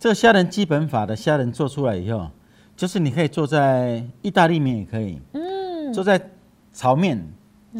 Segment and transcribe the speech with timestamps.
[0.00, 2.30] 这个虾仁基本法的虾仁做出来以后，
[2.76, 6.30] 就是你可以做在意大利面也可以，嗯，做在
[6.72, 7.20] 炒面、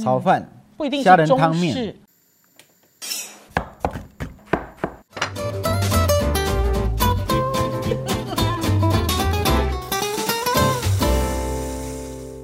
[0.02, 1.96] 炒饭，不一定虾仁汤面式。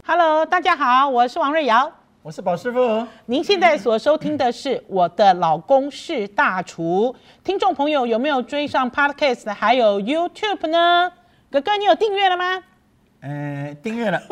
[0.06, 1.92] Hello，大家好，我是王瑞瑶。
[2.24, 3.06] 我是宝师傅。
[3.26, 7.14] 您现在所收听的是《我的老公是大厨》，
[7.44, 11.12] 听众朋友有没有追上 Podcast 还有 YouTube 呢？
[11.50, 12.62] 哥哥，你有订阅了吗？
[13.20, 14.22] 呃，订阅了，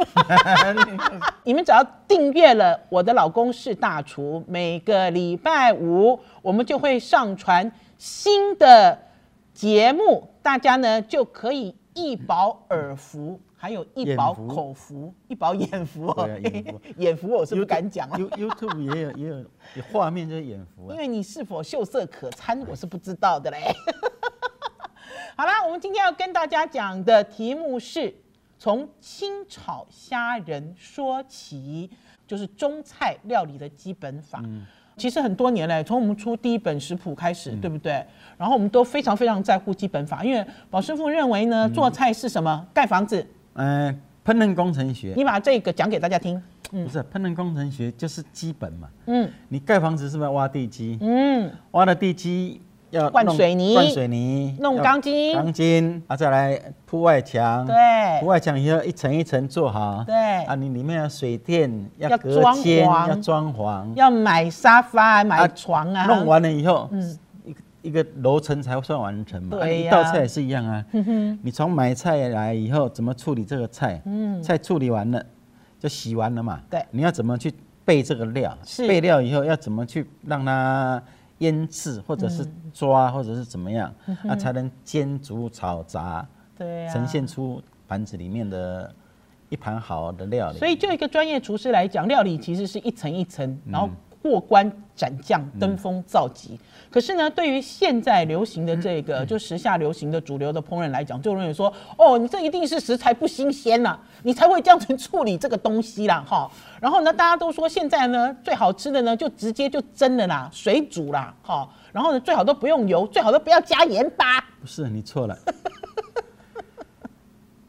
[1.44, 8.98] 你们只要订阅了《我的老公是大厨》，每个礼拜五我们就会上传新的
[9.52, 16.12] 节目，大家呢就可以一饱耳福，还有一饱口福，一饱眼福
[16.98, 18.18] 眼福我是不敢讲了。
[18.18, 20.98] You YouTube 也有也有有画面就是眼福啊因。
[20.98, 23.72] 为你是否秀色可餐，我是不知道的嘞。
[25.38, 28.12] 好啦，我们今天要跟大家讲的题目是
[28.58, 31.88] 从清炒虾仁说起，
[32.26, 34.42] 就是中菜料理的基本法。
[34.96, 38.04] 其实很多年来，从我们出第一本食谱开始，对不对？
[38.36, 42.66] 然后我们都非常非常在乎基本法，因为宝师傅认为呢，做菜是什么？
[42.74, 43.24] 盖房子。
[43.54, 46.42] 呃，烹饪工程学你把这个讲给大家听。
[46.70, 48.88] 不是烹饪工程学就是基本嘛。
[49.06, 50.96] 嗯你盖房子是不是要挖地基？
[51.02, 57.74] 嗯，挖了地基要弄灌水泥灌水泥，弄要钢筋钢筋啊，再来铺外墙，对
[58.20, 60.14] 铺外墙以后一层一层做好，对
[60.44, 66.06] 啊，你里面要水电，要要隔装间，潢要装潢，要买沙发、买床啊。
[66.06, 67.18] 弄完了以后，嗯
[67.82, 69.58] 一个楼层才算完成嘛。
[69.60, 70.84] 啊一道菜也是一样啊，
[71.42, 74.00] 你从买菜来以后怎么处理这个菜？
[74.42, 75.24] 菜处理完了
[75.78, 76.58] 就洗完了嘛。
[76.62, 77.52] 嗯对你要怎么去
[77.84, 78.56] 备这个料？
[78.64, 81.02] 是备料以后要怎么去让它
[81.38, 86.24] 腌制，或者是抓，或者是怎么样，那才能煎煮炒炸，
[86.56, 88.94] 对啊，呈现出盘子里面的
[89.48, 90.58] 一盘好的料理。
[90.58, 93.90] 所以，就一个专业厨师来讲，料理其实是一层一层，然后
[94.22, 96.58] 过关斩将、登峰造极。
[96.90, 106.50] 可是呢，对于现在流行的这个，就时下流行的主流的烹饪来讲，就认为说，哦，你这一定是食材不新鲜呐、你才会这样子处理这个东西啦，哈。
[106.80, 111.68] 然后呢，大家都说现在呢，最好吃的呢，就直接就蒸了啦，水煮啦，哈。
[111.92, 114.40] 然后呢，最好都不用油，最好都不要加盐巴。
[114.60, 115.36] 不是你错了。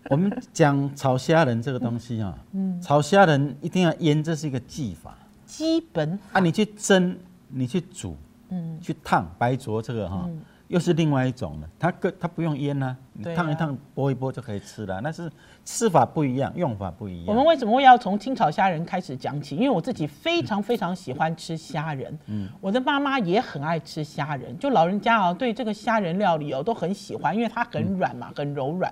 [0.09, 5.17] 我们讲炒虾仁这个东西啊，嗯炒虾仁一定要腌，这是一个技法
[5.53, 6.39] 基本啊。
[6.39, 7.15] 你去蒸，
[7.47, 8.17] 你去煮，
[8.49, 10.27] 嗯去烫白灼这个哈，
[10.67, 11.69] 又是另外一种了。
[11.77, 12.97] 它个它不用腌啊
[13.35, 14.99] 烫一烫，剥一剥就可以吃了。
[15.01, 15.31] 那是
[15.63, 17.27] 吃法不一样，用法不一样。
[17.27, 19.55] 我们为什么会要从清炒虾仁开始讲起？
[19.55, 28.91] 因为我自己非常非常喜欢吃虾仁，嗯，我的妈妈也很爱吃虾仁，就老人家啊对这个虾仁料理哦都很喜欢，因为它很软嘛，很柔软。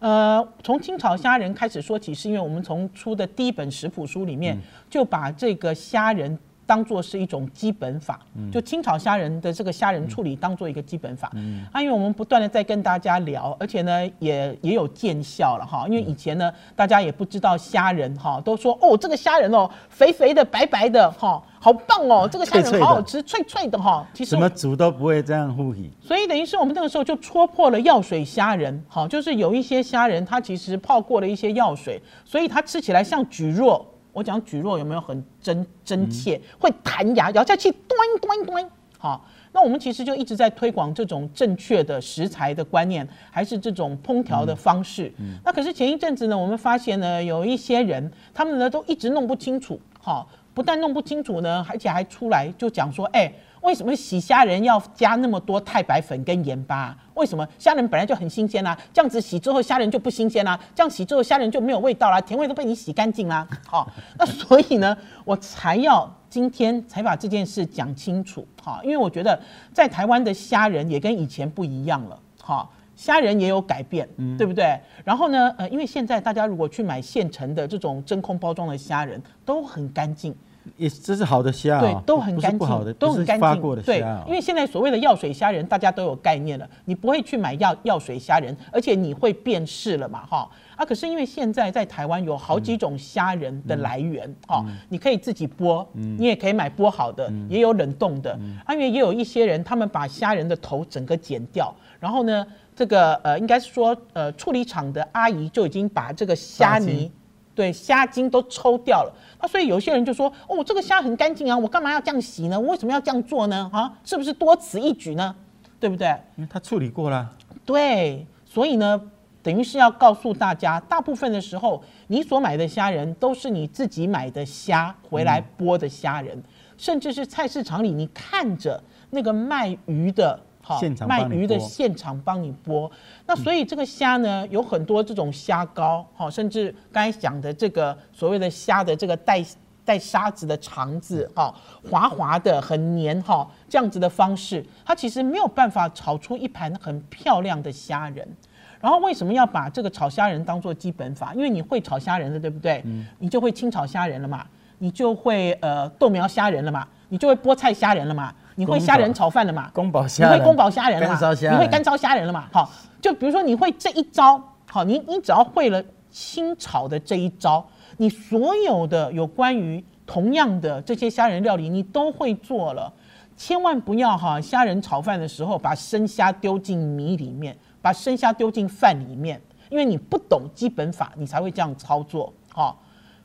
[0.00, 4.58] 呃，从清炒虾仁开始说起，是因为我们从出的第一本食谱书里面
[4.90, 6.36] 就把这个虾仁。
[6.70, 8.20] 当做是一种基本法，
[8.52, 11.26] 就清炒虾仁的这个虾仁处理当做一个基本法。
[11.72, 15.84] 啊，因为我们不断的在跟大家聊，而且呢也也有见效了哈。
[15.88, 24.06] 因为以前呢大家也不知道虾仁哈，都说哦这个虾仁哦肥肥的白白的哈，好棒哦，这个虾仁好好吃，脆脆的哈。
[24.14, 25.90] 其实我什么煮都不会这样呼起。
[26.00, 33.84] 所以等于是我们那个时候就戳破了药水虾仁，好，就是有一些虾仁它其实泡过了一些药水，所以它吃起来像蒟蒻。
[34.12, 36.40] 我讲举弱有没有很真真切？
[36.58, 38.70] 会弹牙，咬下去端端端。
[38.98, 45.10] 好，那我们其实就一直在推广这种正确的食材的观念，还是这种烹调的方式。
[45.42, 53.32] 那可是前一阵子呢，我们发现呢，有一些人他们呢都一直弄不清楚，好，不但弄不清楚呢，而且还出来就讲说，哎、
[53.62, 56.96] 为什么洗虾仁要加那么多太白粉跟盐巴？
[57.14, 63.46] 为什么虾仁本来就很新鲜啦、这样子洗之后虾仁就不新鲜啦、这样洗之后虾仁就没有味道啦、甜味都被你洗干净啦。
[63.66, 68.46] 好，那所以呢，我才要今天才把这件事讲清楚。
[68.62, 69.40] 好，因为我觉得
[69.72, 72.18] 在台湾的虾仁也跟以前不一样了。
[72.40, 72.72] 好。
[72.96, 74.78] 虾仁也有改变，对不对？
[75.04, 80.36] 然后呢，呃，因为现在大家如果去买现成的这种真空包装的虾仁，都很干净，
[80.76, 82.58] 也这是好的虾哦，对，都很干净，
[82.98, 83.82] 都不是很干净。
[83.82, 90.48] 对因为现在所谓的药水虾仁，大家都有概念了，你不会去买药药水虾仁，而且你会辨识了嘛，哈。
[90.76, 98.32] 啊，可是因为现在在台湾有好几种虾仁的来源，哈、你可以自己剥，你也可以买剥好的，也有冷冻的。
[98.64, 107.12] 啊，因为也有一些人，他们把虾仁的头整个剪掉，然后呢，这个呃，应该是说呃，处理厂的阿姨就已经把这个虾泥精。
[107.54, 109.12] 对，虾筋都抽掉了。
[109.40, 112.58] 那所以有些人就说，哦，这个虾很干净啊，我干嘛要这样洗呢？
[112.58, 113.70] 我为什么要这样做呢？
[113.72, 115.34] 啊，是不是多此一举呢？
[115.78, 116.08] 对不对？
[116.36, 117.30] 因为他处理过了，
[117.66, 119.00] 对，所以呢，
[119.42, 126.42] 等于是要告诉大家，大部分的时候，你所买的虾仁都是你自己买的虾回来剥的虾仁，
[126.78, 130.38] 甚至是菜市场里你看着那个卖鱼的。
[130.70, 132.90] 好现场卖鱼的现场帮你剥。
[133.26, 139.44] 那所以这个虾呢，有很多这种虾膏，好，甚至刚才讲的这个所谓的虾的这个带
[139.84, 141.52] 带沙子的肠子，哈，
[141.90, 148.36] 滑滑的、很黏，哈，这样子的方式，它其实没有办法炒出一盘很漂亮的虾仁。
[148.80, 151.34] 然后为什么要把这个炒虾仁当做基本法？
[151.34, 152.82] 因为你会炒虾仁的，对不对？
[153.18, 154.46] 你就会清炒虾仁了嘛，
[154.78, 159.70] 你就会呃豆苗虾仁了嘛，你就会菠菜虾仁了嘛，你会虾仁炒饭了嘛？
[159.72, 161.14] 宫保你虾你，会宫保虾仁了嘛？
[161.14, 162.46] 干烧虾，你会干烧虾仁了嘛？
[162.52, 162.70] 好，
[163.00, 167.66] 就比如说你会这一招，好，你你只要会了清炒的这一招，
[167.96, 172.92] 你所有的有关于同样的这些虾仁料理，你都会做了。
[173.36, 179.40] 千万不要哈，虾仁炒饭的时候把生虾丢进米里面，把生虾丢进饭里面，
[179.70, 182.30] 因为你不懂基本法，你才会这样操作。
[182.52, 182.76] 哈，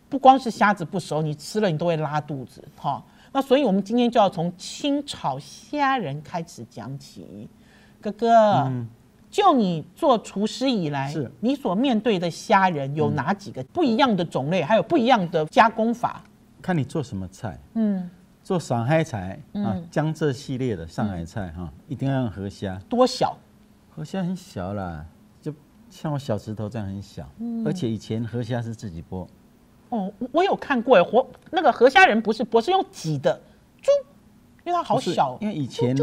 [0.07, 2.63] 不光是虾子不熟，你吃了你都会拉肚子。
[2.77, 3.03] 哈，
[3.35, 7.49] 那所以我们今天就要从清炒虾仁开始讲起。
[7.99, 8.71] 哥哥，
[9.29, 16.23] 就你做厨师以来是，你所面对的虾仁有哪几个不一样的种类，还有不一样的加工法？
[16.61, 17.59] 看你做什么菜。
[17.73, 18.09] 嗯，
[18.41, 22.79] 做上海菜啊，江浙系列的上海菜哈，一定要用河虾。
[22.87, 23.37] 多小？
[23.93, 25.05] 河虾很小啦，
[25.41, 25.53] 就
[25.89, 29.27] 像我小指头这样很小，嗯而且以前河虾是自己剥，
[29.95, 33.33] 哦，我我有看过哎，活那个河虾仁不是剥是用挤的，
[33.81, 33.91] 猪，
[34.63, 35.95] 因为它好小因为以前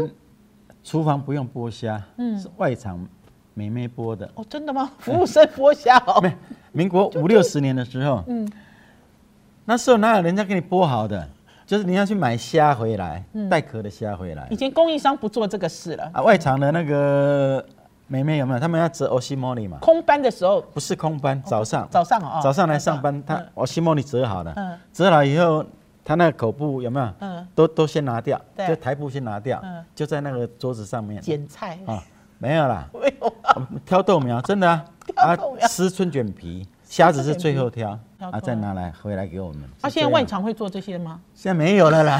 [0.83, 3.07] 厨房不用剥虾，嗯是外场
[3.53, 4.29] 美妹剥的。
[4.35, 4.91] 哦，真的吗？
[4.97, 6.35] 服务生剥虾哦，没，
[6.71, 8.49] 民国五六十年的时候，嗯
[9.65, 11.29] 那时候哪有人家给你剥好的？
[11.65, 16.11] 就是你要去买虾回来，带壳的虾回来以前供应商不做这个事了。
[16.13, 16.21] 啊。
[16.21, 17.65] 外场的那个
[18.07, 18.59] 美眉有没有？
[18.59, 19.77] 他们要折欧西莫里嘛？
[19.79, 21.87] 空班的时候，不是空班，早上。
[21.89, 25.65] 早上哦，早上来上班，嗯他欧西莫里折好了嗯，折好以后，
[26.03, 27.09] 他那个口部有没有？
[27.19, 27.47] 嗯。
[27.55, 28.67] 都都先拿掉，对。
[28.67, 31.21] 就台布先拿掉嗯，就在那个桌子上面。
[31.21, 32.03] 剪菜，啊，
[32.37, 35.67] 没有啦，没有啊，挑豆苗，真的啊，挑豆苗。
[35.67, 39.63] 撕春卷皮，虾子是最后挑挑啊，再拿来回来给我们。
[39.81, 41.19] 他现在外场会做这些吗？
[41.33, 42.19] 现在没有了啦，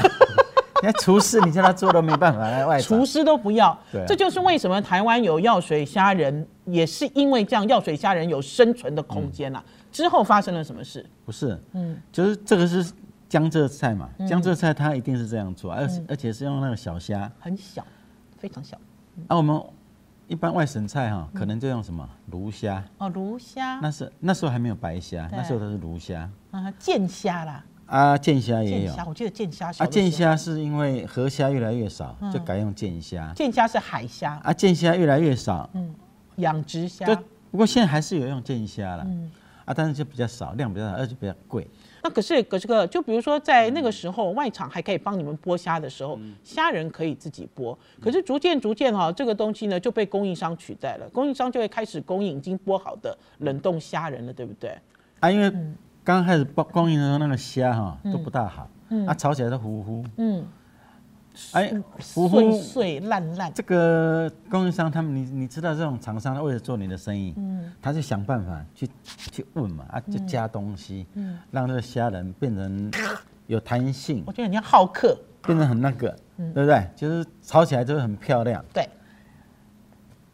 [0.84, 2.98] 现在厨师你叫他做都没办法来外场。
[2.98, 3.06] 厨。
[3.06, 3.76] 师都不要。
[4.06, 9.64] 这就是为什么台湾有药水虾仁，也是因为这样药水虾仁有生存的空间啦。
[9.90, 11.04] 之后发生了什么事？
[11.24, 11.96] 不是，嗯。
[12.12, 12.92] 就是这个是
[13.28, 17.30] 江浙菜嘛，江浙菜它一定是这样做，而且而且是用那个小虾。
[17.40, 17.82] 很小，
[18.36, 18.76] 非常小。
[19.28, 19.58] 啊，我们
[20.26, 22.08] 一般外省菜哈，可能就用什么？
[22.30, 26.28] 鲈虾，哦，鲈虾，那是那时候还没有白虾，那时候都是鲈虾。
[26.50, 28.86] 啊，剑虾啦，啊，剑虾也有。
[28.86, 33.32] 剑虾，我记得剑虾小啊，剑虾是因为河虾越来越少，就改用剑虾。
[33.34, 35.94] 剑虾是海虾，啊，剑虾越来越少，嗯
[36.36, 37.04] 养殖虾。
[37.06, 37.14] 就
[37.50, 39.30] 不过现在还是有用剑虾了嗯。
[39.64, 41.66] 啊，但是就比较少，量比较少，而且比较贵。
[42.02, 47.74] 那可是可是个，就比如说在那个时候，外场还可以帮你们剥虾的时候，虾仁可以自己剥。
[47.98, 54.78] 可是逐渐逐渐哈，这个东西呢就被供应商取代了，供应商就会开始供应已经剥好的冷冻虾仁了，对不对？
[55.20, 55.50] 啊，因为
[56.04, 58.68] 刚刚开始包供应的时候，那个虾哈都不大好，
[59.06, 60.44] 啊，炒起来都糊糊，嗯，
[61.52, 61.72] 哎，
[62.14, 62.58] 糊碎糊。
[62.58, 63.50] 碎烂烂。
[63.54, 67.34] 这个供应商他们，你你知道这种厂商，他为了做你的生意，
[67.80, 71.06] 他就想办法去去问嘛，啊，就加东西，
[71.50, 72.90] 让这个虾仁变成
[73.48, 76.86] 有弹性我，觉得你要好客，变成很那个，对不对？
[76.94, 78.62] 就是炒起来就会很漂亮。
[78.74, 78.86] 对，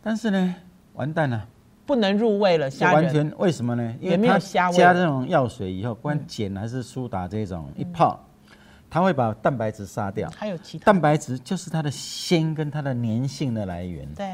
[0.02, 0.54] 但是呢，
[0.94, 1.46] 完蛋了，
[1.90, 3.02] 不能入味了虾仁。
[3.02, 3.82] 完全为什么呢？
[3.98, 8.24] 因也没有为它虾味加这种药水以后，不管碱还是苏打这种一泡，
[8.88, 10.30] 它会把蛋白质杀掉。
[10.30, 14.08] 还有其他蛋白质就是它的鲜跟它的粘性的来源。
[14.14, 14.24] 对，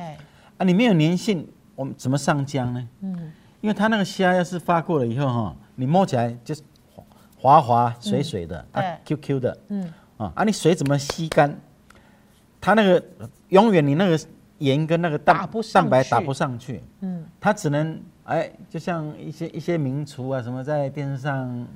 [0.58, 2.88] 啊，你没有粘性，我们怎么上浆呢？
[3.00, 3.32] 嗯，
[3.62, 6.60] 因为它那个虾要是发过了以后哈，你摸起来就是
[7.38, 11.58] 滑滑水水的，啊，Q Q 的，嗯啊，啊，你水怎么吸干？
[12.60, 13.02] 它那个
[13.48, 14.20] 永远你那个
[14.58, 21.66] 盐跟那个蛋蛋白打不上去，嗯，它只能哎，就像一些一些名厨啊，什么在电视上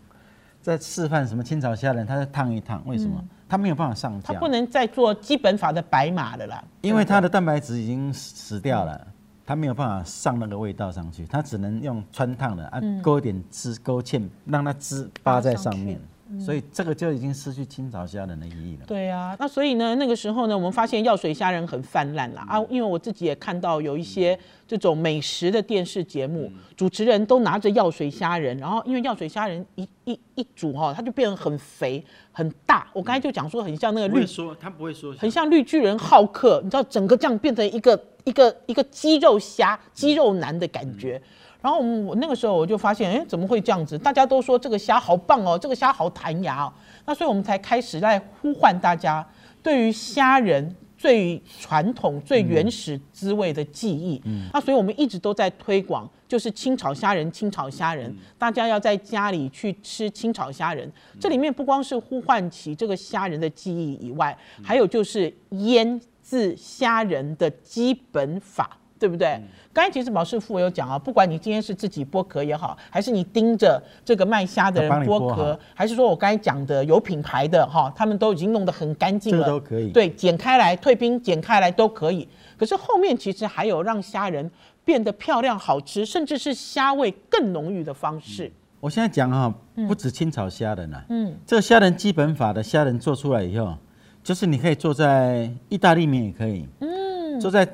[0.60, 3.22] 在示范什么清炒虾仁，他在烫一烫，为什么？
[3.48, 9.06] 他没有办法上它浆，不能再做基本法的白马了啦，因为它的蛋白质已经死死掉了，
[9.44, 16.00] 它没有办法上那个味道上去，它只能用穿烫的啊，勾一点汁勾芡，让它汁扒在上面，
[16.38, 18.84] 所以这个就已经失去清朝虾仁的意义了。
[18.86, 22.46] 对啊，那所以呢，那个时候呢，我们发现药水虾仁很泛滥啦。
[22.48, 32.86] 啊，因为我自己也看到有一些这种美食的电视节目，主持人都拿着药水虾仁，然后因为药水虾仁一一一煮哈，它就变得很肥很大。
[32.92, 41.20] 我刚才就讲说很像那个绿，说，他不会说，很像绿巨人浩克，你知道整个这样变成一个一个一个肌肉虾、肌肉男的感觉。
[41.62, 43.98] 然后我那个时候我就发现，哎，怎么会这样子？
[43.98, 46.72] 大家都说这个虾好棒哦，这个虾好弹牙哦。
[47.06, 49.26] 那所以我们才开始在呼唤大家，
[49.62, 50.74] 对于虾仁。
[51.00, 54.20] 最传统、最原始滋味的记忆，
[54.52, 60.92] 那所以我们一直都在推广，就是清炒虾仁，清炒虾仁，大家要在家里去吃清炒虾仁。
[61.18, 68.76] 这里面不光是呼唤起这个虾仁的记忆以外，还有就是腌制虾仁的基本法。
[69.00, 69.40] 对不对？
[69.72, 79.90] 刚才其实毛师傅有讲啊，不管你今天是自己剥壳也好，还是你盯着这个卖虾的人剥壳，还是说我刚才讲的有品牌的哈，他们都已经弄得很干净了，都可以。
[79.90, 82.28] 对，剪开来退冰，剪开来都可以。
[82.58, 84.50] 可是后面其实还有让虾仁
[84.84, 88.52] 变得漂亮、好吃，甚至是虾味更浓郁的方式。
[88.80, 89.54] 我现在讲哈，
[89.88, 93.74] 不止清炒虾仁啊，嗯，这个虾仁基本法的虾仁做出来以后，
[94.22, 97.66] 就是你可以做在意大利面也可以，嗯，做在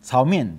[0.00, 0.50] 炒面。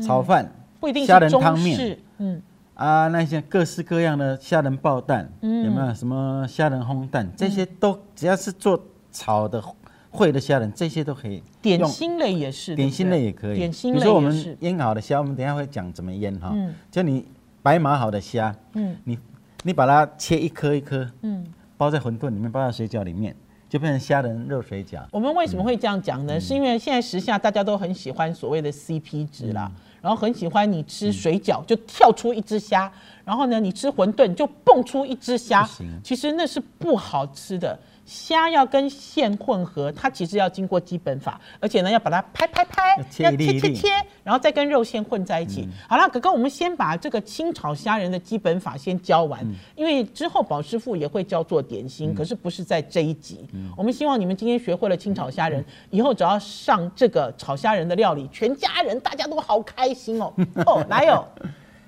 [0.00, 0.50] 炒饭、
[0.80, 2.42] 不一定虾仁汤面，嗯
[2.74, 7.26] 啊，那些各式各样的虾仁爆蛋，有没有什么虾仁烘蛋？
[7.36, 8.78] 这些都只要是做
[9.10, 9.62] 炒的
[10.10, 11.42] 会的虾仁，这些都可以。
[11.62, 13.56] 点心类也是，点心类也可以。
[13.56, 16.50] 点心类比如说我们腌好的虾，我们等下会讲怎么腌哈。
[16.52, 17.26] 嗯，就你
[17.62, 19.18] 白码好的虾，嗯，你
[19.62, 23.34] 你把它切一颗一颗，嗯，包在馄饨里面，包在水饺里面。
[23.68, 25.00] 就变成虾仁肉水饺。
[25.10, 26.38] 我们为什么会这样讲呢？
[26.38, 29.70] 是因为现在时下大家都很喜欢所谓的 CP 值啦，
[30.06, 32.88] 然后很喜欢你吃水饺就跳出一只虾，
[33.24, 35.68] 然后呢你吃馄饨就蹦出一只虾，
[36.04, 37.76] 其实那是不好吃的。
[38.06, 43.88] 虾要跟线混合，它其实要经过基本法，而且呢要把它拍拍拍，要切切切，
[44.22, 45.68] 然后再跟肉馅混在一起。
[45.88, 49.44] 好了，哥哥，我们先把这个清炒虾仁的基本法先教完，
[49.74, 53.44] 因为之后宝师傅也会教做点心，可是不是在这一集。
[53.76, 60.32] 我们希望你们今天学会了清炒虾仁，以后只要上这个炒虾仁的料理，全家人大家都好开心哦。
[60.64, 61.26] 哦，来哦，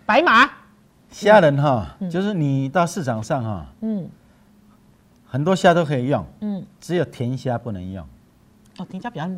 [0.04, 0.50] 白马。
[1.10, 4.10] 虾仁哈，就是你到市场上哈，嗯。
[5.30, 8.04] 很多虾都可以用，嗯，只有甜虾不能用。
[8.78, 9.30] 哦，甜虾比较，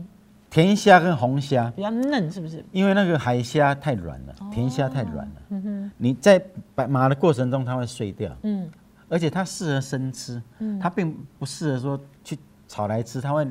[0.49, 2.64] 甜虾跟红虾比较嫩，是不是？
[2.70, 5.32] 因为那个海虾太软了，甜虾太软了。
[5.49, 6.40] 嗯哼，你在
[6.76, 8.30] 摆码的过程中它会碎掉。
[8.42, 8.70] 嗯，
[9.09, 13.44] 而且它适合生吃，嗯，它并不适合说去炒来吃，它会，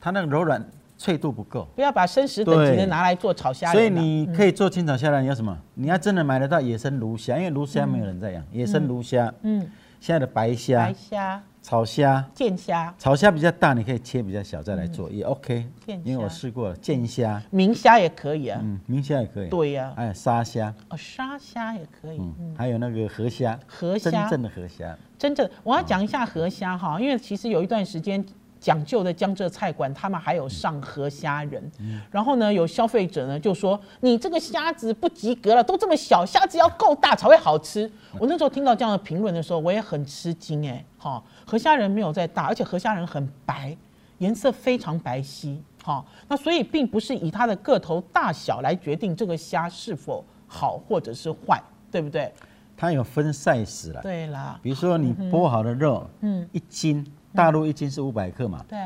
[0.00, 0.64] 它那个柔软
[0.98, 1.68] 脆度不够。
[1.76, 3.70] 不要把生食等级的拿来做炒虾。
[3.70, 5.56] 所以你可以做清炒虾仁，有什么？
[5.74, 9.32] 你要真的买得到野生鲈虾，因为鲈虾没有人在养，野生鲈虾。
[9.42, 9.64] 嗯。
[10.00, 15.66] 现在的白虾、白虾、炒虾、剑虾，炒虾比较大，你可以切比较小再来做也 OK。
[16.04, 18.60] 因为我试过了，剑虾、明虾也可以啊。
[18.62, 19.48] 嗯，明虾也可以。
[19.48, 19.92] 对呀。
[19.96, 20.72] 还有沙虾。
[20.90, 22.18] 哦，沙虾也可以。
[22.18, 22.54] 嗯。
[22.56, 23.58] 还有那个河虾。
[23.66, 24.10] 河虾。
[24.10, 24.96] 真正的河虾。
[25.18, 28.24] 真正，我要讲一下河虾哈，因为其实有一段时间。
[28.66, 31.70] 讲究的江浙菜馆，他们还有上河虾仁，
[32.10, 43.76] 然后呢，有消费者呢就说：“你这个虾子不及格了，都这么小，虾子要够大才会好吃。”我那时候听到这样的评论的时候，我也很吃惊哎，哈，河虾仁没有再大，而且河虾仁很白，
[44.18, 52.32] 颜色非常白皙，哈，那所以并不是以它的个头大小来决定这个虾是否好或者是坏，对不对？
[52.76, 57.06] 它有分 size 了，对啦，比如说你剥好的肉，嗯，一斤。
[57.36, 58.64] 大陆一斤是五百克嘛？
[58.66, 58.78] 对，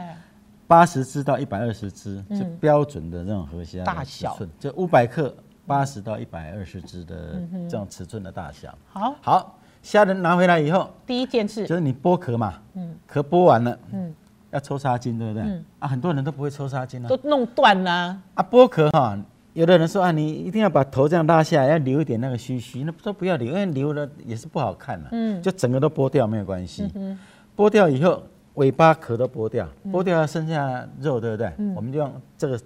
[0.66, 5.34] 八十只到一百二十只是标准的这种河虾大小，就五百克
[5.66, 8.76] 八十到一百二十只的这种尺寸的大小。
[8.88, 14.14] 好，好，虾仁拿回来以后，第一件事就是你剥壳嘛，嗯，壳剥完了，嗯，
[14.50, 15.42] 要抽沙筋，对不对？
[15.42, 18.20] 嗯，啊，很多人都不会抽沙巾啊，都弄断了。
[18.34, 19.18] 啊，剥壳哈，
[19.54, 25.08] 有的人说啊，你一定要把头这样拉下来，要留一点那个须须，那都不要留，因为留了也是不好看了。
[25.12, 26.88] 嗯，就整个都剥掉没有关系。
[26.94, 27.18] 嗯
[27.56, 28.22] 剥掉以后。
[28.54, 31.52] 尾巴壳都剥掉，剥掉剩下肉，对不对？
[31.74, 32.60] 我们就用这个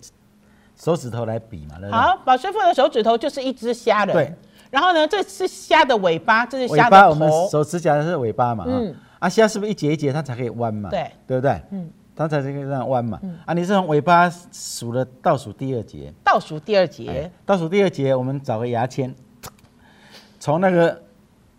[0.74, 1.76] 手指头来比嘛。
[1.92, 4.12] 好，宝师傅的手指头就是一只虾的。
[4.12, 4.34] 对。
[4.70, 7.10] 然后呢，这是虾的尾巴，这是虾的头。
[7.10, 8.64] 我们手指甲的是尾巴嘛？
[8.66, 8.94] 嗯。
[9.18, 10.90] 啊，虾是不是一节一节它才可以弯嘛？
[10.90, 11.10] 对。
[11.26, 11.60] 对不对？
[11.70, 11.90] 嗯。
[12.16, 13.20] 它才可以这样弯嘛？
[13.22, 13.38] 嗯。
[13.44, 16.12] 啊，你是从尾巴数了倒数第二节。
[16.24, 17.30] 倒数第二节。
[17.44, 19.14] 倒数第二节，我们找个牙签，
[20.40, 21.02] 从那个，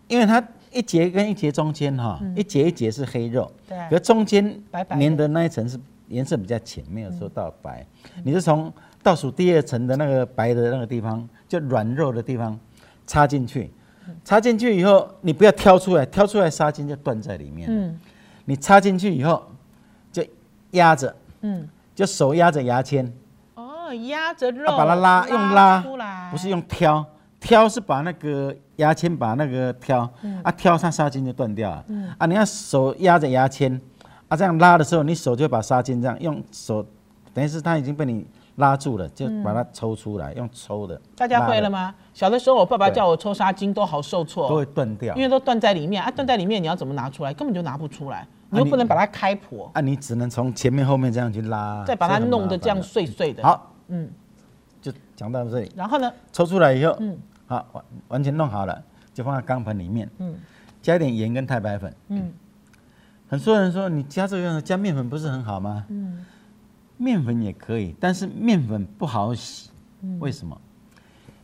[0.08, 0.42] 因为它。
[0.76, 7.84] 一节跟一节中间哈，一节一节是黑肉，对，可中间粘的那一层是颜色比较浅，没有说到白。
[8.22, 12.58] 你是从倒数第二层的那个白的那个地方，就软肉的地方
[13.06, 13.70] 插进去，
[14.24, 17.68] 插进去以后，你不要挑出来，挑出来纱巾就断在里面。
[17.70, 17.98] 嗯，
[18.44, 19.42] 你插进去以后
[20.12, 20.22] 就
[20.72, 23.10] 压着，嗯，就手压着牙签，
[23.54, 27.04] 哦，哦，压着肉，啊把它拉用拉，不是用挑，
[27.46, 30.00] 挑是把那个牙签把那个挑，
[30.42, 31.84] 啊挑它纱巾就断掉了，
[32.18, 33.80] 啊你要手压着牙签，
[34.26, 36.84] 啊这样拉的时候，你手就把纱巾这样用手，
[37.32, 38.26] 等于是它已经被你
[38.56, 41.00] 拉住了，就把它抽出来，用抽的。
[41.14, 41.94] 大家会了吗？
[42.12, 45.22] 小的时候，我爸爸叫我抽纱巾，都好受挫都会，断掉因。
[45.22, 47.32] 为都断在里面啊，断在里面，你要怎么拿出来？
[47.32, 54.10] 根本就拿不出来，你又不能把它开破，啊，你只能从前面后面这样去拉，再把它弄得这样碎碎的。，好，嗯，
[54.82, 55.70] 就讲到这里。
[55.76, 56.12] 然后呢？
[56.32, 58.82] 抽出来以后，嗯好，完完全弄好了，
[59.14, 60.34] 就放在钢盆里面，嗯。
[60.82, 61.94] 加一点盐跟太白粉。
[62.08, 62.32] 嗯。
[63.28, 65.84] 很多人说你加这个加面粉不是很好吗？
[65.88, 66.24] 嗯。
[66.96, 69.70] 面粉也可以，但是面粉不好洗，
[70.02, 70.18] 嗯。
[70.20, 70.60] 为什么？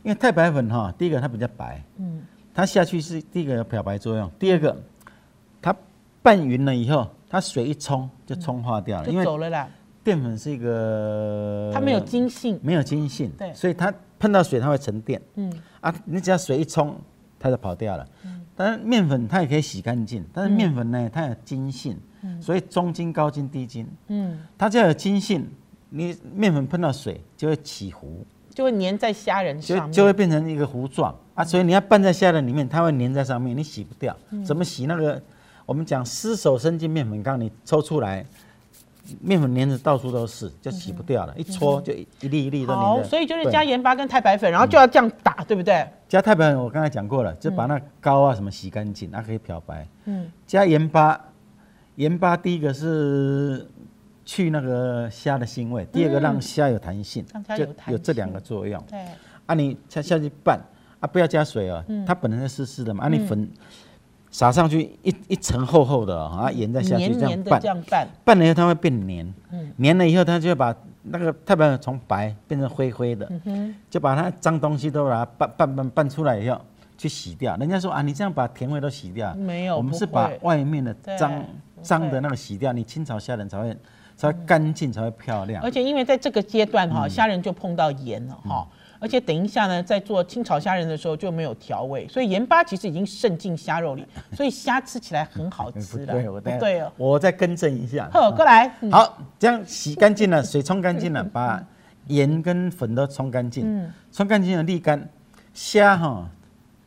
[0.03, 2.21] 因为太白粉哈，第一个它比较白，嗯。
[2.53, 4.81] 它下去是第一个有漂白作用，第二个
[5.61, 5.75] 它
[6.21, 9.67] 拌匀了以后，它水一冲就冲化掉了，因就为走了啦。
[10.03, 12.59] 淀粉是一个它没有筋性。
[12.61, 13.53] 没有筋性，对。
[13.53, 15.21] 所以它碰到水它会沉淀。
[15.35, 15.51] 嗯。
[15.81, 16.95] 啊，你只要水一冲，
[17.39, 18.07] 它就跑掉了。
[18.55, 21.97] 但是面粉它也可以洗干净，但是面粉呢它有筋性，
[22.39, 25.49] 所以中筋、高筋、低筋，嗯，它只要有筋性，
[25.89, 29.91] 你面粉碰到水就会起糊，就会粘在虾仁上面。
[29.91, 31.15] 就会变成一个糊状。
[31.33, 34.15] 啊，所以你要拌在虾仁里面，它会粘在上面，你洗不掉。
[34.45, 34.85] 怎么洗？
[34.85, 35.21] 那个？
[35.65, 38.25] 我们讲湿手伸进面粉缸，你抽出来，
[39.21, 41.33] 面粉粘的到处都是，就洗不掉了。
[41.37, 45.55] 一搓就一一粒一粒都粘好，所以就是加盐巴跟太白粉，然后就要这样打，对。
[45.55, 45.87] 不对？
[46.07, 49.87] 加太白粉，我刚才讲过了，就把那膏啊什么洗干净，它可以漂白。
[50.05, 50.31] 嗯。
[50.47, 51.19] 加盐巴，
[51.95, 53.67] 盐巴第一个是
[54.25, 57.25] 去那个虾的腥味，第二个让虾有弹性
[57.57, 58.81] 就有这两个作用。
[58.89, 58.99] 对，
[59.45, 60.59] 啊，你下下去拌
[61.01, 63.49] 啊，不要加水哦，它本身是湿湿的嘛，啊，你粉
[64.33, 67.61] 撒上去一一层厚厚的哦，啊，盐再下去这样拌。
[67.61, 68.07] 这，样拌。
[68.25, 69.31] 拌了以后它会变黏，
[69.77, 73.31] 黏了以后它就会把那个太白粉从白变成灰灰的，
[73.91, 76.59] 就把它脏东西都把它拌拌拌拌出来以后
[76.97, 77.55] 去洗掉。
[77.57, 81.45] 人家说啊，你这样把甜味都洗掉，没有我们是把外面的对脏
[81.83, 83.77] 脏的那个洗掉，你清炒虾仁才会
[84.15, 85.61] 才会干净，才会漂亮。
[85.63, 85.69] 而。
[85.69, 86.93] 且因为在这个阶段嗯。
[86.93, 88.67] 哈，虾仁就碰到盐了哈，
[89.03, 96.13] 而且等一下呢，在做清炒虾仁的时候就没有调味，所以盐巴其实已经渗进虾肉里，所以虾吃起来很好吃的。
[96.13, 96.91] 对，我再对哦。
[96.95, 98.09] 我再更正一下。
[98.13, 98.73] 好，过来。
[98.79, 101.61] 嗯好，这样洗干净了，水冲干净了，把
[102.07, 105.05] 盐跟粉都冲干净，嗯冲干净了沥干。
[105.53, 106.25] 虾哈，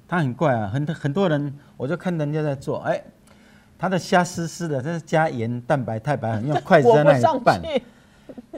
[0.09, 2.99] 它很怪啊，很很多人我就看人家在做，哎，
[3.79, 7.83] 他的虾湿湿的，这是加盐、蛋白、太白粉，用筷子在那里拌， 去。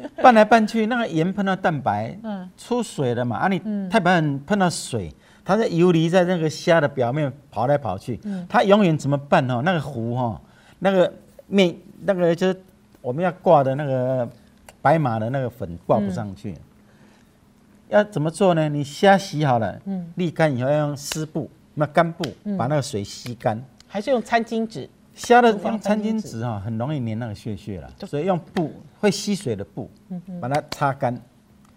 [0.22, 5.12] 拌来拌去，那个盐碰到蛋白，嗯出水了嘛，啊，你太白粉碰到水，
[5.44, 9.62] 它在游离在那个虾的表面跑来跑去，嗯它永远怎么办哦？
[9.64, 10.40] 那个糊哈，
[10.78, 11.12] 那个
[11.46, 12.60] 面那个就是
[13.00, 14.28] 我们要挂的那个
[14.82, 16.54] 白马的那个粉挂不上去，
[17.88, 18.68] 要怎么做呢？
[18.68, 22.24] 你虾洗好了，嗯沥干以后要用湿布，那干布
[22.56, 23.62] 把那个水吸干。
[23.86, 24.88] 还是用餐巾纸。
[25.14, 29.90] 虾的用餐餐巾纸巾纸哈，很容易粘那个屑屑了，所以用布会吸水的布，
[30.40, 31.20] 把它擦干。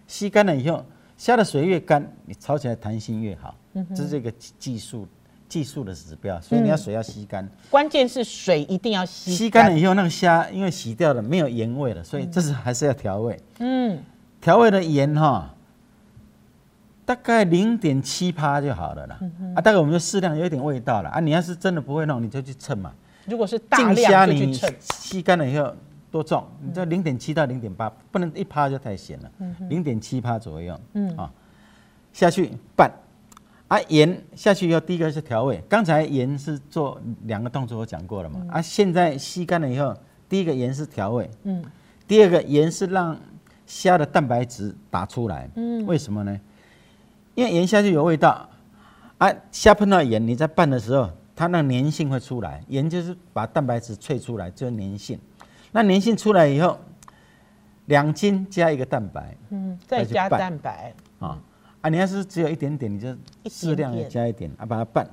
[0.06, 0.84] 吸干了以后，
[1.16, 3.54] 虾的水越干，你炒起来弹性越好。
[3.94, 5.08] 这是这个技术
[5.48, 7.48] 技术的指标，所以你要水要吸干。
[7.70, 13.40] 关键是水一定要吸吸干了以后，那个虾因为洗掉了没有盐味了，所以这是还是要调味。
[13.58, 14.02] 嗯，
[14.40, 15.54] 调味的盐哈，
[17.04, 19.18] 大概零点七趴就好了啦。
[19.56, 21.20] 啊，大概我们就适量有一点味道了啊。
[21.20, 22.92] 你要是真的不会弄，你就去称嘛。
[23.26, 24.58] 如果是大净虾你。
[24.80, 25.74] 吸干了以后
[26.12, 26.46] 多重？
[26.60, 29.30] 你这零点七到零点八，不能一趴就太咸了，
[29.70, 31.32] 零点七趴左右，嗯啊，
[32.12, 32.92] 下去拌，
[33.66, 39.96] 啊盐下去以后，第一个是调味，刚才盐是做两个动作我讲过了嘛，啊现在吸干了以后，
[40.28, 41.64] 第一个盐是调味，嗯
[42.06, 43.18] 第二个盐是让
[43.64, 46.38] 虾的蛋白质打出来，嗯为什么呢？
[47.34, 48.46] 因为盐下去有味道，
[49.16, 55.18] 啊，虾碰到盐，你在拌的时候，它那粘性会出来，盐就是把蛋白质萃出来，就是粘性。
[55.72, 56.78] 那粘性出来以后，
[57.86, 60.94] 两斤加一个蛋白嗯，再加蛋白。
[61.18, 61.38] 啊
[61.80, 63.12] 啊，你要是只有一点点，你就
[63.50, 65.04] 适量的加一点啊，把它拌，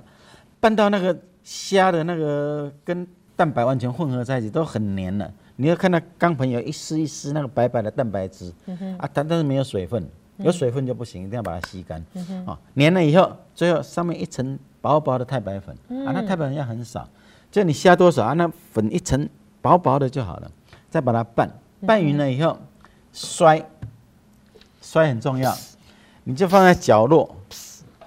[0.60, 5.34] 拌到那个虾的那个跟蛋白完全混合在一起，都很粘了。
[5.56, 8.54] 你要看到钢盆有一丝一丝那个白白的蛋白质，
[9.00, 12.06] 啊，它但是没有水分，有水分就不行，一定要把它吸干。
[12.46, 17.10] 啊，粘了以后，最后上面一层薄薄的太白粉，啊，那太白粉要很少，
[17.50, 19.28] 就你下多少啊，那粉一层
[19.62, 20.52] 薄薄的就好了，
[20.90, 21.50] 再把它拌，
[21.86, 22.58] 拌匀了以后
[23.12, 23.64] 摔，
[24.82, 25.56] 摔很重要，
[26.24, 27.36] 你就放在角落，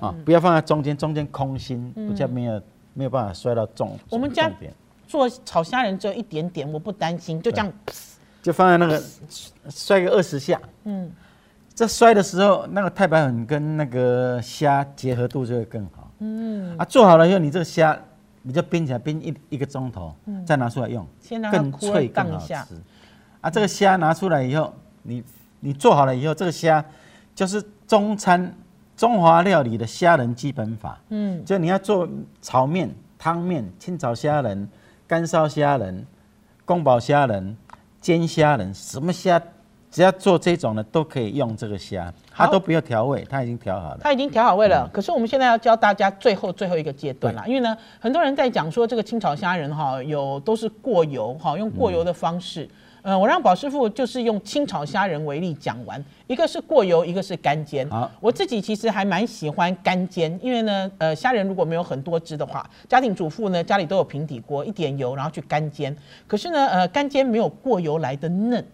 [0.01, 2.62] 啊，不要放在中间，中间空心，比较没有
[2.95, 3.99] 没有办法摔到重。
[4.11, 4.51] 我们家
[5.07, 7.73] 做炒虾仁只有一点点，我不担心，就这样。
[8.43, 9.03] 就放在那个
[9.71, 11.11] 摔个二十下，嗯。
[11.75, 16.11] 这摔的时候，那个太白粉跟那个虾结合度就会更好。
[16.19, 17.99] 嗯，啊，做好了以后，你这个虾
[18.43, 22.55] 你就冰起来，冰一一个钟头，再拿出来用，先更脆更好吃。
[23.41, 25.23] 啊，这个虾拿出来以后，你
[25.61, 26.85] 你做好了以后，这个虾
[27.35, 28.55] 就是中餐
[28.97, 31.01] 中华料理的虾仁基本法。
[31.09, 32.09] 嗯，就你要做
[32.41, 34.69] 炒面、汤面、清炒虾仁、
[35.07, 36.07] 干烧虾仁、
[36.65, 37.57] 宫保虾仁、
[38.01, 39.41] 煎虾仁，什么虾
[39.93, 43.99] 只要做这种的都可以用这个虾，它都不要调味，它已经调好了。
[44.01, 44.91] 它已经调好味嗯了。
[44.91, 52.67] 可是我们现在要教大家最后最后一个阶段啦，因为呢，很多人在讲说这个清炒虾仁哈，有都是过油哈，用过油的方式。
[53.03, 57.87] 呃，我让宝师傅就是用清炒虾仁为例讲完，一个是过油，一个是干煎。
[57.91, 65.95] 好我自己其实还蛮喜欢干煎，因为呢，呃，虾仁如果没有很多汁的话，家庭主妇呢家里都有平底锅，一点油然后去干煎。
[66.27, 68.65] 可是呢，呃，干煎没有过油来的嫩。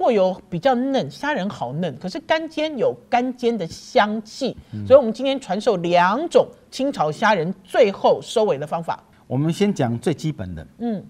[0.00, 8.98] 过油比较嫩，虾仁好嫩，可是干煎有干煎的香气，所以我们今天传授两种清炒虾仁最后收尾的方法。
[9.26, 11.04] 我们先讲最基本的，嗯，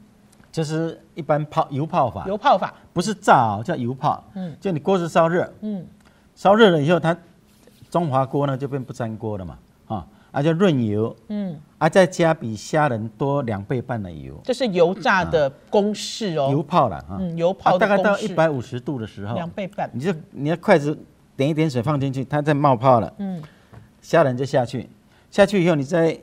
[0.50, 4.24] 就是一般泡油泡法，油泡法，不是炸哦，叫油泡。
[4.34, 4.56] 嗯。
[4.60, 5.86] 就你锅子烧热，嗯，
[6.34, 7.16] 烧热了以后，它
[7.88, 9.56] 中华锅呢就变不粘锅了嘛，
[10.32, 20.96] 啊，啊就润油，嗯，啊再加比虾仁多两倍半的油，这是油炸的公式哦，油泡了啊，嗯，油泡啊大概到一百五十度的时候，两倍半，你就你的筷子
[21.36, 23.42] 点一点水放进去，它在冒泡了，嗯，
[24.00, 24.88] 虾仁就下去，
[25.30, 26.18] 下去以后你在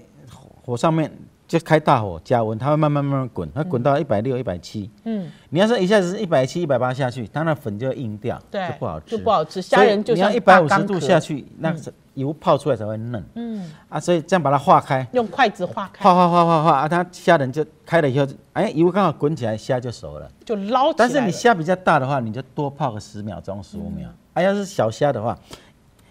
[0.65, 1.11] 火上面
[1.47, 4.91] 就开大火加温，它会慢慢慢慢滚，它滚到一百六、一百七。
[5.05, 9.61] 嗯，你要是一下子一百七、一百八下去，它那粉就会硬掉，对，就不好吃，就不好吃。
[9.61, 13.97] 虾仁就要一百五十度下，去，那个油泡出来才会嫩嗯，啊。
[13.97, 20.29] 所以这样把它化开，用筷子化开，化化化化化啊，它虾仁就开了以后，哎，油刚好滚起来，虾就熟了。
[20.43, 24.09] 就捞起来但是你了虾比较大的话，你就多泡个十秒钟、十五嗯秒。
[24.33, 25.37] 啊，要是小虾的话，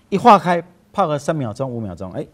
[0.08, 2.26] 一化开泡个三秒钟、五秒钟，哎，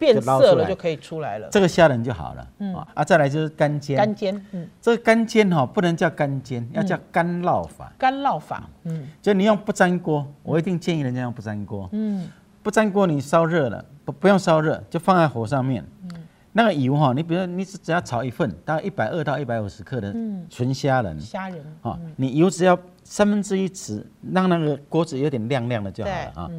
[0.00, 1.46] 变色了就可以出来了。
[1.52, 2.48] 这个虾仁就好了。
[2.58, 3.96] 嗯啊啊，再来就是干煎。
[3.96, 7.92] 干煎，嗯，这个干煎哈、不能叫干煎，要叫干烙法。
[7.98, 11.88] 干烙法，嗯就你用不粘锅，我一定建议人家用不粘锅。
[11.92, 12.26] 嗯，
[12.62, 15.84] 不粘锅你烧热了，不不用烧热，就放在火上面。
[16.04, 16.10] 嗯
[16.52, 26.50] 那个油哈、你比如你只只要炒一份，大概一百二到一百五十克的嗯纯虾仁，虾仁，啊、你油只要三分之一匙，让那个锅子有点亮亮的就好了啊。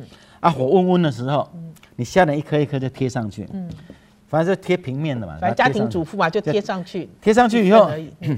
[0.42, 1.50] 嗯啊，火温温的时候，
[1.96, 3.70] 你虾仁一颗一颗就贴上去，嗯，
[4.28, 5.38] 反正就贴平面的嘛。
[5.40, 7.90] 反正家庭主妇嘛，就贴上去，贴上去以后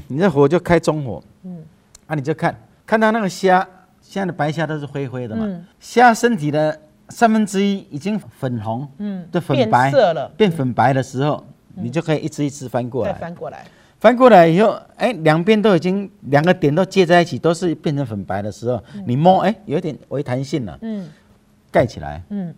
[0.07, 1.63] 你这火就开中火，嗯。
[2.05, 2.53] 啊，你就看
[2.85, 3.65] 看到那个虾，
[4.01, 5.45] 现在的白虾都是灰灰的嘛。
[5.47, 11.41] 嗯，虾身体的三分之一已经粉红，嗯变的粉白色了，变粉白的时候，
[11.75, 13.17] 你就可以一只一只翻过再来。
[13.17, 13.65] 翻过来，
[14.01, 21.09] 翻过来以后，哎，两边都已经两个点都接在一起，都是变成粉白的时候，你摸，哎，有一点微弹性了，嗯
[21.73, 22.53] 盖起来，嗯。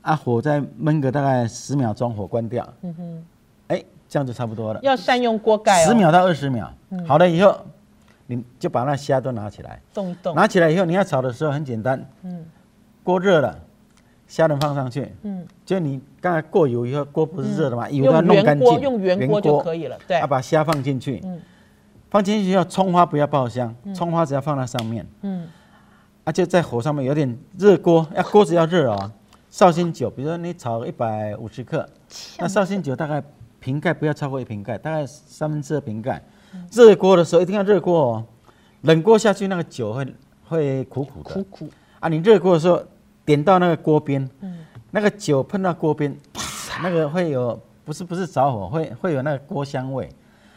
[0.00, 3.24] 啊，火再焖个大概十秒钟，火关掉，嗯哼，
[3.66, 4.80] 哎，这样就差不多了。
[4.82, 6.72] 要善用锅盖哦，十秒到二十秒，
[7.06, 7.60] 好了以后，
[8.26, 12.46] 你就把那虾都拿起来，动一动，拿起来以后，你要炒的时候很简单，嗯。
[13.04, 13.58] 锅热了，
[14.26, 20.18] 虾仁放上去，嗯，就你刚才过油以后，锅不是热的嘛，油都要弄干净，用圆锅就可以了，对。
[20.18, 21.38] 啊，，把虾放进去，嗯。
[22.10, 25.46] 放进去以后，葱花不要爆香，葱花只要放在上面，嗯
[26.28, 29.10] 啊，就在火上面有点热锅，要锅子要热哦。
[29.48, 31.88] 绍兴酒，比如说你炒一百五十克，
[32.38, 33.22] 那绍兴酒大概
[33.58, 36.22] 瓶盖不要超过一瓶盖，大概三分之二瓶盖。
[36.70, 38.24] 热锅的时候一定要热锅哦，
[38.82, 40.14] 冷锅下去那个酒会
[40.44, 42.10] 会苦苦的苦苦，啊。
[42.10, 42.84] 你热锅的时候
[43.24, 44.58] 点到那个锅边，嗯
[44.90, 46.14] 那个酒喷到锅边，
[46.82, 50.06] 那个会有不是不是着火，会会有那个锅香味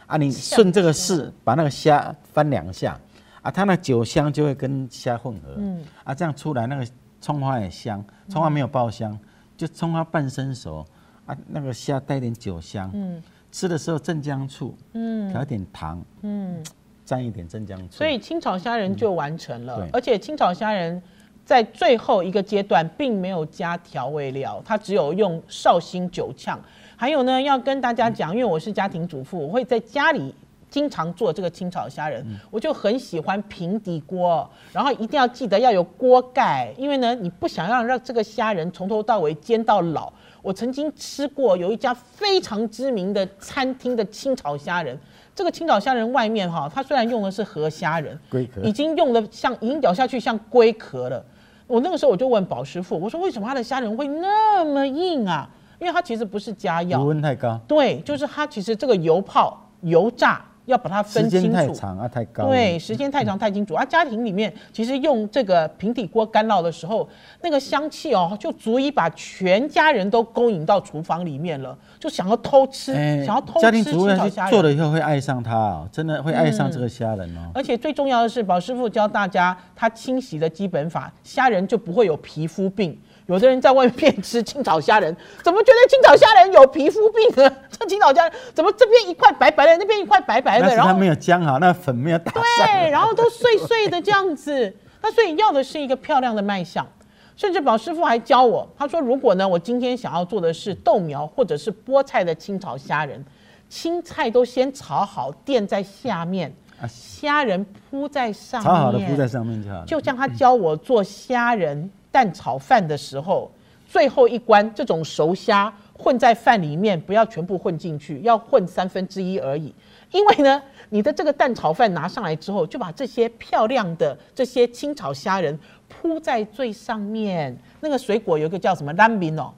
[0.06, 0.18] 啊。
[0.18, 3.00] 你顺这个势把那个虾翻两下
[3.42, 5.84] 啊，它那酒香就会跟虾混合，嗯。
[6.04, 6.86] 啊，这样出来那个
[7.20, 9.18] 葱花也香，葱花没有爆香，
[9.56, 10.86] 就葱花半生熟
[11.26, 13.22] 啊，那个虾带点酒香，嗯。
[13.50, 15.30] 吃的时候镇江醋，嗯。
[15.30, 16.62] 调一点糖，嗯，
[17.04, 21.02] 沾一点镇江醋，所以清炒虾仁就完成了对，而且清炒虾仁。
[21.44, 26.58] 在最后一个阶段，并没有加调味料，它只有用绍兴酒呛。
[26.94, 30.32] 还有呢，要跟大家讲，因为我是家庭主妇，我会在家里
[30.72, 40.10] 经常做这个清炒虾仁，我就很喜欢平底锅，然后一定要记得要有锅盖，因为呢，你不想要让这个虾仁从头到尾煎到老。
[40.40, 44.98] 我曾经吃过有一家非常知名的餐厅的清炒虾仁，
[45.34, 51.22] 这个清炒虾仁外面哈，它虽然用的是河虾仁，龟壳已经用的像已经咬下去像龟壳了。
[51.66, 55.46] 我那个时候我就问宝师傅，我说为什么它的虾仁会那么硬啊？
[55.78, 61.56] 因为它其实不是加药油，温太高，对，就是它其实这个油泡、油炸要把它分时间清楚。
[61.56, 62.50] 太长啊，太高了。
[62.50, 63.84] 对，时间太长太清楚啊！
[63.84, 67.08] 家庭里面其实用这个平底锅干烙的时候，
[67.42, 74.06] 那个香气哦，就足以把全家人都勾引到厨房里面了，就想要偷吃，哎想要偷家庭吃主妇。
[74.50, 77.50] 做了以后会爱上它哦，真的会爱上这个虾仁哦。
[77.54, 82.98] 而且最重要的是，宝师傅教大家他清洗的基本法，虾仁就不会有皮肤病。
[83.32, 87.50] 有的人在外面吃 清炒虾仁，怎么觉得清炒虾仁有皮肤病呢？
[87.70, 92.42] 这清炒虾仁怎么这边一块白白的，那边一块白白的，然后没有浆好，那粉没有打上。
[92.58, 94.74] 对，然后都碎碎的这样子。
[95.00, 96.86] 那所以要的是一个漂亮的卖相。
[97.34, 103.24] 甚至宝师傅还教我，他说如果呢，我今天想要做的是豆苗或者是菠菜的清炒虾仁，
[103.70, 109.84] 青菜都先炒好，垫在下面，啊虾仁铺在上面，炒好的铺在上面就好了。
[109.86, 113.50] 就像他教我做虾仁蛋炒饭的时候，
[113.84, 119.74] 最后一关这种熟虾混在饭里面，不要全部混进去，要混三分之一而已。
[120.12, 127.56] 因为呢，你的这个蛋炒饭拿上来之后，就把这些漂亮的这些清炒虾仁铺在最上面。
[127.80, 129.50] 那个水果有一个叫什么蓝明哦，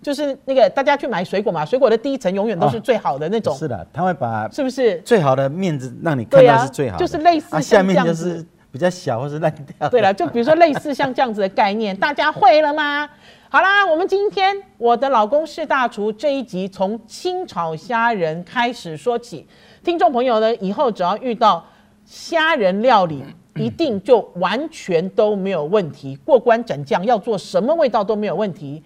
[0.00, 4.98] 就是那个大家去买水果嘛，水果的第一层永远都是哦最好的那种，是的，他会把是不是？
[5.00, 9.88] 最好的面子让你看到是最好的，就是类似啊，像下面就这样子是比较小或是烂掉的。
[9.88, 13.08] 对了，就比如说类似像这样子的概念， 大家会了吗？
[13.48, 19.46] 好啦，我们今天我的老公是大厨这一集从清炒虾仁开始说起，
[19.84, 21.64] 听众朋友呢以后只要遇到
[22.04, 23.22] 虾仁料理，
[23.54, 28.82] 一定就完全都没有问题，过关斩将，要做什么味道都没有问题。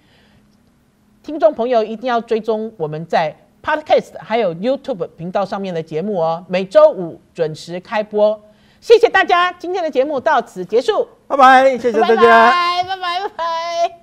[1.23, 8.39] 听众朋友一定要追踪我们在 Podcast 还有 YouTube 频道上面的节目哦，每周五准时开播。
[8.81, 12.17] 谢谢大家，今天的节目到此结束，拜拜，谢谢大家。
[12.17, 13.99] 拜拜拜拜拜拜。